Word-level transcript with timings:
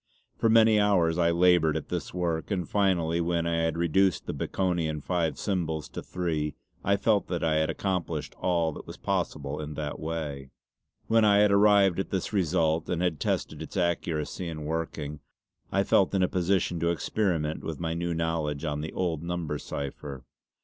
For 0.35 0.49
many 0.49 0.79
hours 0.79 1.19
I 1.19 1.29
laboured 1.29 1.77
at 1.77 1.89
this 1.89 2.11
work, 2.11 2.49
and 2.49 2.67
finally 2.67 3.21
when 3.21 3.45
I 3.45 3.57
had 3.61 3.77
reduced 3.77 4.25
the 4.25 4.33
Baconian 4.33 4.99
five 4.99 5.37
symbols 5.37 5.87
to 5.89 6.01
three 6.01 6.55
I 6.83 6.97
felt 6.97 7.27
that 7.27 7.43
I 7.43 7.57
had 7.57 7.69
accomplished 7.69 8.33
all 8.39 8.71
that 8.71 8.87
was 8.87 8.97
possible 8.97 9.61
in 9.61 9.75
that 9.75 9.99
way. 9.99 10.15
See 10.17 10.33
Appendix 10.39 10.49
B. 10.49 11.05
When 11.13 11.25
I 11.25 11.37
had 11.37 11.51
arrived 11.51 11.99
at 11.99 12.09
this 12.09 12.33
result, 12.33 12.89
and 12.89 12.99
had 13.03 13.19
tested 13.19 13.61
its 13.61 13.77
accuracy 13.77 14.47
in 14.47 14.65
working, 14.65 15.19
I 15.71 15.83
felt 15.83 16.15
in 16.15 16.23
a 16.23 16.27
position 16.27 16.79
to 16.79 16.89
experiment 16.89 17.63
with 17.63 17.79
my 17.79 17.93
new 17.93 18.15
knowledge 18.15 18.65
on 18.65 18.81
the 18.81 18.93
old 18.93 19.21
number 19.21 19.59
cipher. 19.59 20.23